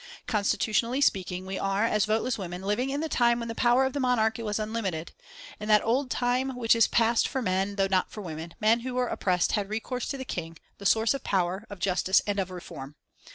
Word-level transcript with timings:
"Constitutionally 0.25 0.99
speaking, 0.99 1.45
we 1.45 1.59
are, 1.59 1.85
as 1.85 2.05
voteless 2.05 2.35
women, 2.35 2.63
living 2.63 2.89
in 2.89 3.01
the 3.01 3.07
time 3.07 3.37
when 3.37 3.47
the 3.49 3.53
power 3.53 3.85
of 3.85 3.93
the 3.93 3.99
Monarch 3.99 4.39
was 4.39 4.57
unlimited. 4.57 5.11
In 5.59 5.67
that 5.67 5.85
old 5.85 6.09
time, 6.09 6.55
which 6.55 6.75
is 6.75 6.87
passed 6.87 7.27
for 7.27 7.39
men 7.39 7.75
though 7.75 7.85
not 7.85 8.09
for 8.11 8.21
women, 8.21 8.55
men 8.59 8.79
who 8.79 8.95
were 8.95 9.05
oppressed 9.09 9.51
had 9.51 9.69
recourse 9.69 10.07
to 10.07 10.17
the 10.17 10.25
King 10.25 10.57
the 10.79 10.87
source 10.87 11.13
of 11.13 11.23
power, 11.23 11.67
of 11.69 11.77
justice, 11.77 12.19
and 12.25 12.39
of 12.39 12.49
reform. 12.49 12.95